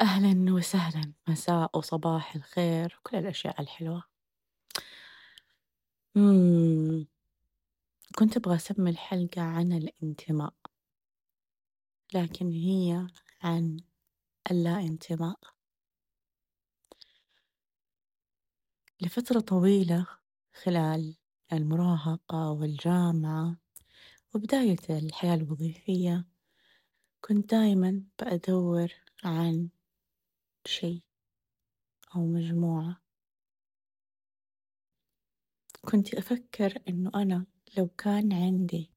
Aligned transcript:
أهلا 0.00 0.52
وسهلا 0.52 1.12
مساء 1.28 1.78
وصباح 1.78 2.34
الخير 2.36 2.98
وكل 2.98 3.16
الأشياء 3.16 3.60
الحلوة 3.60 4.04
مم. 6.14 7.06
كنت 8.18 8.36
أبغى 8.36 8.56
أسمي 8.56 8.90
الحلقة 8.90 9.42
عن 9.42 9.72
الانتماء 9.72 10.54
لكن 12.14 12.50
هي 12.50 13.06
عن 13.42 13.80
اللا 14.50 14.80
انتماء 14.80 15.38
لفترة 19.00 19.40
طويلة 19.40 20.06
خلال 20.62 21.16
المراهقة 21.52 22.50
والجامعة 22.50 23.56
وبداية 24.34 24.76
الحياة 24.90 25.34
الوظيفية 25.34 26.24
كنت 27.20 27.50
دايما 27.50 28.02
بأدور 28.20 28.88
عن 29.24 29.68
شيء 30.66 31.02
أو 32.16 32.20
مجموعة. 32.26 33.00
كنت 35.84 36.14
أفكر 36.14 36.82
إنه 36.88 37.10
أنا 37.14 37.46
لو 37.78 37.88
كان 37.88 38.32
عندي 38.32 38.92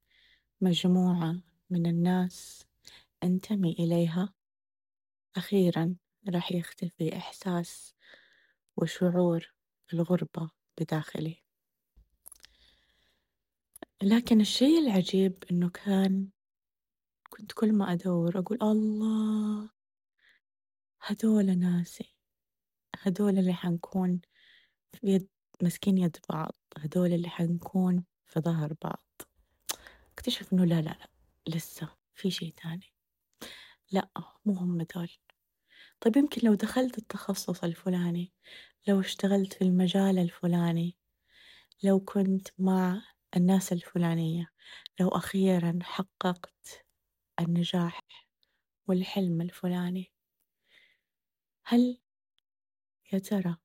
مجموعة 0.61 1.41
من 1.69 1.85
الناس 1.85 2.65
أنتمي 3.23 3.71
إليها 3.71 4.33
أخيرا 5.35 5.95
راح 6.29 6.51
يختفي 6.51 7.17
إحساس 7.17 7.95
وشعور 8.77 9.53
الغربة 9.93 10.51
بداخلي، 10.79 11.43
لكن 14.03 14.41
الشي 14.41 14.79
العجيب 14.79 15.43
إنه 15.51 15.69
كان 15.69 16.29
كنت 17.29 17.51
كل 17.51 17.73
ما 17.73 17.93
أدور 17.93 18.39
أقول 18.39 18.57
الله 18.61 19.69
هدول 21.05 21.59
ناسي 21.59 22.15
هدول 23.01 23.39
اللي 23.39 23.53
حنكون 23.53 24.21
في 24.93 25.07
يد 25.07 25.27
ماسكين 25.63 25.97
يد 25.97 26.17
بعض 26.29 26.55
هدول 26.77 27.13
اللي 27.13 27.29
حنكون 27.29 28.03
في 28.25 28.39
ظهر 28.39 28.73
بعض. 28.83 29.21
اكتشف 30.13 30.53
إنه 30.53 30.65
لا 30.65 30.81
لا 30.81 30.89
لا 30.89 31.09
لسه 31.55 31.89
في 32.15 32.31
شي 32.31 32.51
تاني. 32.51 32.93
لأ 33.91 34.09
مو 34.45 34.53
هم 34.53 34.81
دول 34.95 35.09
طيب 36.01 36.17
يمكن 36.17 36.47
لو 36.47 36.53
دخلت 36.53 36.97
التخصص 36.97 37.63
الفلاني 37.63 38.33
لو 38.87 38.99
اشتغلت 38.99 39.53
في 39.53 39.61
المجال 39.63 40.19
الفلاني 40.19 40.97
لو 41.83 41.99
كنت 41.99 42.47
مع 42.59 43.01
الناس 43.35 43.73
الفلانية 43.73 44.49
لو 44.99 45.07
أخيرا 45.09 45.79
حققت 45.81 46.85
النجاح 47.39 47.99
والحلم 48.87 49.41
الفلاني 49.41 50.12
هل 51.65 51.97
يا 53.13 53.19
ترى 53.19 53.57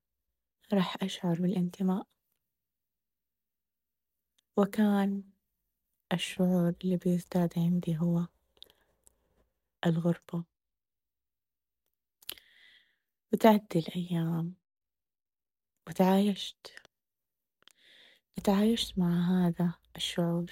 راح 0.73 1.03
أشعر 1.03 1.41
بالانتماء؟ 1.41 2.07
وكان 4.57 5.23
الشعور 6.13 6.75
اللي 6.83 6.97
بيزداد 6.97 7.53
عندي 7.57 7.97
هو 7.97 8.27
الغربة 9.85 10.43
وتعدي 13.33 13.79
الأيام 13.79 14.55
وتعايشت 15.87 16.73
تعايشت 18.43 18.99
مع 18.99 19.29
هذا 19.31 19.73
الشعور 19.95 20.51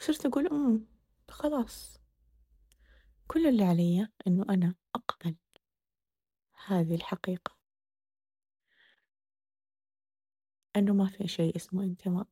وصرت 0.00 0.26
أقول 0.26 0.46
أمم 0.46 0.86
خلاص 1.30 2.00
كل 3.28 3.46
اللي 3.46 3.64
علي 3.64 4.08
إنه 4.26 4.44
أنا 4.50 4.74
أقبل. 4.94 5.34
هذه 6.66 6.94
الحقيقة. 6.94 7.56
إنه 10.76 10.94
ما 10.94 11.06
في 11.06 11.28
شيء 11.28 11.56
اسمه 11.56 11.84
انتماء. 11.84 12.26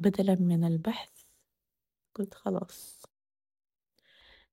بدلا 0.00 0.34
من 0.34 0.64
البحث 0.64 1.22
قلت 2.14 2.34
خلاص. 2.34 3.02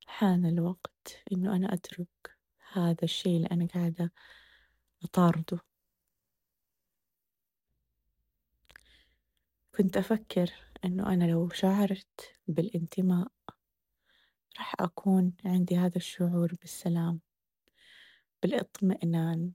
حان 0.07 0.46
الوقت 0.46 1.24
إنه 1.31 1.56
أنا 1.56 1.74
أترك 1.74 2.38
هذا 2.72 3.03
الشيء 3.03 3.38
اللي 3.38 3.47
أنا 3.52 3.68
قاعدة 3.68 4.13
أطارده. 5.03 5.59
كنت 9.78 9.97
أفكر 9.97 10.53
إنه 10.86 11.13
أنا 11.13 11.24
لو 11.24 11.50
شعرت 11.50 12.36
بالانتماء 12.47 13.37
راح 14.57 14.75
أكون 14.79 15.34
عندي 15.45 15.78
هذا 15.78 15.97
الشعور 15.97 16.56
بالسلام 16.62 17.19
بالاطمئنان 18.44 19.51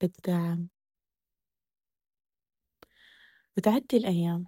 بالدعم. 0.00 0.68
وتعدي 3.56 3.96
الأيام. 3.96 4.46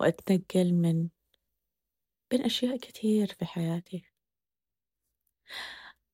وأتنقل 0.00 0.74
من 0.74 1.08
بين 2.30 2.44
أشياء 2.44 2.76
كثير 2.76 3.26
في 3.26 3.44
حياتي. 3.44 4.04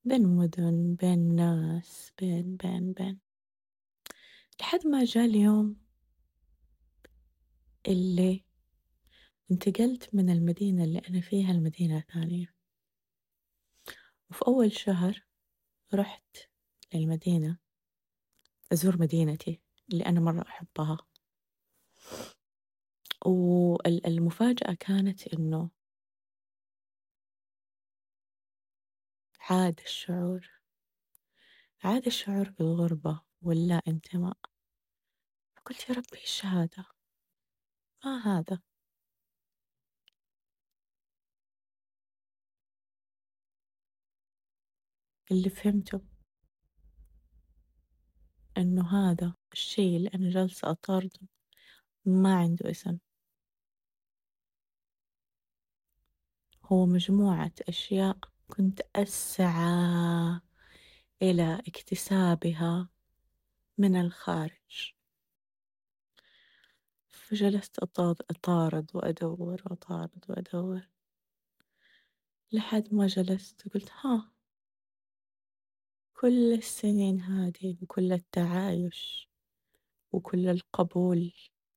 بين 0.05 0.27
مدن 0.27 0.95
بين 0.95 1.37
ناس 1.37 2.13
بين 2.19 2.57
بين 2.57 2.93
بين. 2.93 3.21
لحد 4.61 4.87
ما 4.87 5.05
جاء 5.05 5.25
اليوم 5.25 5.77
اللي 7.89 8.46
انتقلت 9.51 10.15
من 10.15 10.31
المدينة 10.31 10.85
اللي 10.85 10.99
أنا 10.99 11.21
فيها 11.21 11.53
لمدينة 11.53 12.01
ثانية. 12.01 12.55
وفي 14.31 14.43
أول 14.47 14.73
شهر 14.73 15.27
رحت 15.95 16.37
للمدينة 16.95 17.59
أزور 18.73 19.01
مدينتي 19.01 19.61
اللي 19.93 20.07
أنا 20.07 20.21
مرة 20.21 20.43
أحبها. 20.43 20.99
والمفاجأة 23.27 24.75
كانت 24.75 25.29
إنه 25.29 25.71
عاد 29.41 29.81
الشعور 29.81 30.51
عاد 31.85 32.07
الشعور 32.07 32.51
بالغربة 32.51 33.21
واللا 33.43 33.83
انتماء. 33.89 34.39
فقلت 35.57 35.89
يا 35.91 35.95
ربي 35.95 36.21
هذا؟ 36.43 36.85
ما 38.05 38.19
هذا؟ 38.19 38.63
اللي 45.31 45.51
فهمته 45.51 46.01
إنه 48.59 49.11
هذا 49.11 49.35
الشي 49.53 49.97
اللي 49.97 50.09
أنا 50.15 50.31
جالسة 50.31 50.71
أطارده 50.71 51.21
ما 52.05 52.37
عنده 52.37 52.71
اسم. 52.71 52.99
هو 56.65 56.87
مجموعة 56.87 57.53
أشياء 57.69 58.19
كنت 58.49 58.81
أسعى 58.97 60.41
إلى 61.23 61.63
اكتسابها 61.69 62.89
من 63.79 64.01
الخارج. 64.01 64.97
فجلست 67.09 67.79
أطارد 68.31 68.91
وأدور 68.95 69.63
وأطارد 69.67 70.25
وأدور 70.29 70.89
لحد 72.53 72.95
ما 72.95 73.07
جلست 73.07 73.69
قلت 73.75 73.91
ها 74.01 74.36
كل 76.21 76.53
السنين 76.53 77.21
هذه 77.21 77.77
وكل 77.83 78.13
التعايش 78.13 79.29
وكل 80.13 80.49
القبول 80.49 81.33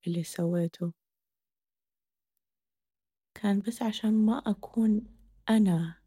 اللي 0.08 0.24
سويته. 0.24 0.94
كان 3.34 3.60
بس 3.60 3.82
عشان 3.82 4.26
ما 4.26 4.38
أكون 4.38 5.18
أنا 5.50 6.02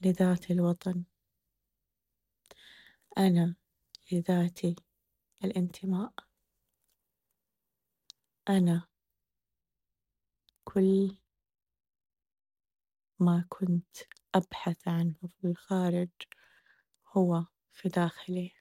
لذات 0.00 0.50
الوطن. 0.50 1.04
أنا 3.18 3.56
لذاتي 4.12 4.76
الانتماء. 5.44 6.12
أنا 8.48 8.88
كل 10.64 11.16
ما 13.20 13.44
كنت 13.48 13.96
أبحث 14.34 14.88
عنه 14.88 15.14
في 15.40 15.46
الخارج. 15.46 16.10
هو 17.16 17.44
في 17.72 17.88
داخلي. 17.88 18.52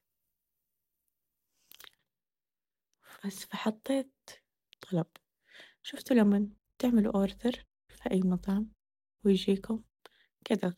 بس 3.26 3.46
فحطيت 3.46 4.12
طلب. 4.92 5.08
شفتوا 5.84 6.16
لما 6.16 6.50
تعملوا 6.80 7.14
أوردر 7.16 7.66
في 7.90 8.12
أي 8.12 8.22
مطعم 8.22 8.72
ويجيكم 9.24 9.84
كذا. 10.46 10.76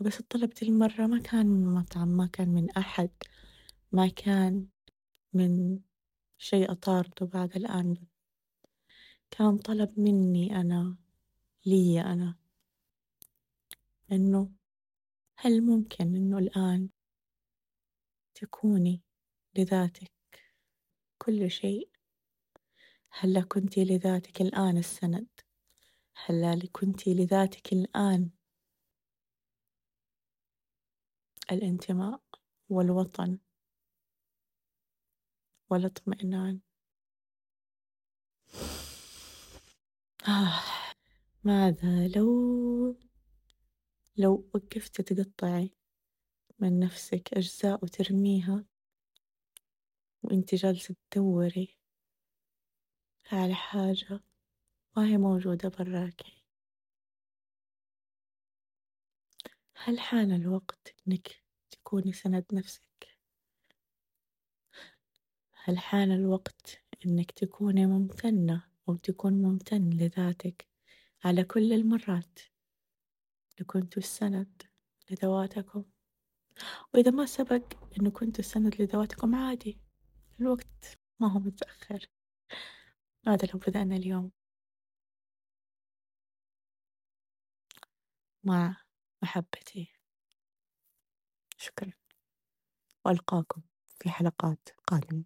بس 0.00 0.20
الطلب 0.20 0.50
دي 0.50 0.68
المرة 0.68 1.06
ما 1.06 1.20
كان 1.20 1.46
من 1.46 1.74
مطعم 1.74 2.08
ما 2.08 2.26
كان 2.26 2.48
من 2.48 2.70
أحد 2.70 3.10
ما 3.92 4.08
كان 4.08 4.66
من 5.32 5.80
شيء 6.38 6.72
أطارده 6.72 7.26
بعد 7.26 7.56
الآن. 7.56 7.96
كان 9.30 9.58
طلب 9.58 10.00
مني 10.00 10.60
أنا 10.60 10.96
لي 11.66 12.00
أنا. 12.00 12.36
إنه 14.12 14.63
هل 15.44 15.62
ممكن 15.62 16.04
إنه 16.16 16.38
الآن 16.38 16.88
تكوني 18.34 19.02
لذاتك 19.54 20.12
كل 21.18 21.50
شيء؟ 21.50 21.90
هلا 23.10 23.40
كنتِ 23.40 23.78
لذاتك 23.78 24.40
الآن 24.40 24.78
السند؟ 24.78 25.26
هلا 26.24 26.68
كنتِ 26.72 27.08
لذاتك 27.08 27.72
الآن 27.72 28.30
الانتماء 31.52 32.20
والوطن 32.68 33.38
والاطمئنان؟ 35.70 36.60
آه 40.28 40.62
ماذا 41.44 42.08
لو 42.08 43.04
لو 44.16 44.48
وقفت 44.54 45.00
تقطعي 45.00 45.70
من 46.58 46.78
نفسك 46.80 47.34
أجزاء 47.34 47.84
وترميها 47.84 48.64
وإنتي 50.22 50.56
جالسة 50.56 50.96
تدوري 51.10 51.76
على 53.32 53.54
حاجة 53.54 54.20
ما 54.96 55.06
هي 55.06 55.18
موجودة 55.18 55.68
براكي 55.68 56.44
هل 59.76 60.00
حان 60.00 60.32
الوقت 60.32 60.94
إنك 61.08 61.42
تكوني 61.70 62.12
سند 62.12 62.44
نفسك؟ 62.52 63.18
هل 65.52 65.78
حان 65.78 66.12
الوقت 66.12 66.82
إنك 67.06 67.30
تكوني 67.30 67.86
ممتنة 67.86 68.64
أو 68.88 68.96
تكون 68.96 69.32
ممتن 69.42 69.90
لذاتك 69.90 70.68
على 71.24 71.44
كل 71.44 71.72
المرات 71.72 72.38
كنتوا 73.62 74.02
السند 74.02 74.62
لذواتكم. 75.10 75.84
وإذا 76.94 77.10
ما 77.10 77.26
سبق 77.26 77.72
إنه 77.98 78.10
كنتوا 78.10 78.44
السند 78.44 78.82
لذواتكم 78.82 79.34
عادي 79.34 79.78
الوقت 80.40 80.98
ما 81.20 81.32
هو 81.32 81.38
متأخر. 81.38 82.06
هذا 83.26 83.48
لو 83.54 83.58
بدأنا 83.58 83.96
اليوم؟ 83.96 84.32
مع 88.44 88.76
محبتي. 89.22 89.92
شكرا. 91.56 91.92
وألقاكم 93.04 93.62
في 94.00 94.10
حلقات 94.10 94.68
قادمة. 94.86 95.24